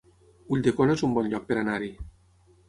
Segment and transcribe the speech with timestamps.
[0.55, 1.93] Ulldecona es un bon lloc per anar-hi